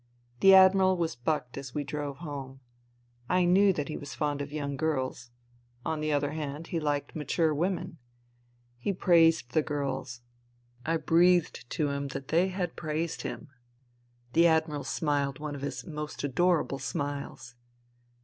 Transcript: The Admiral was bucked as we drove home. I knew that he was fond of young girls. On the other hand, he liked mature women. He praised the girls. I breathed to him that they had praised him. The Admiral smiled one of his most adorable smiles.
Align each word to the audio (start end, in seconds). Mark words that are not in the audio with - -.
The 0.39 0.55
Admiral 0.55 0.97
was 0.97 1.15
bucked 1.15 1.59
as 1.59 1.75
we 1.75 1.83
drove 1.83 2.17
home. 2.17 2.59
I 3.29 3.45
knew 3.45 3.71
that 3.73 3.87
he 3.87 3.97
was 3.97 4.15
fond 4.15 4.41
of 4.41 4.51
young 4.51 4.75
girls. 4.75 5.29
On 5.85 5.99
the 6.01 6.11
other 6.11 6.31
hand, 6.31 6.65
he 6.73 6.79
liked 6.79 7.15
mature 7.15 7.53
women. 7.53 7.99
He 8.79 8.93
praised 8.93 9.51
the 9.51 9.61
girls. 9.61 10.21
I 10.87 10.97
breathed 10.97 11.69
to 11.69 11.91
him 11.91 12.07
that 12.17 12.29
they 12.29 12.47
had 12.47 12.75
praised 12.75 13.21
him. 13.21 13.49
The 14.33 14.47
Admiral 14.47 14.85
smiled 14.85 15.37
one 15.37 15.53
of 15.53 15.61
his 15.61 15.85
most 15.85 16.23
adorable 16.23 16.79
smiles. 16.79 17.53